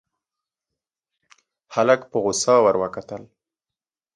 [1.73, 3.21] هلک په غوسه ور وکتل.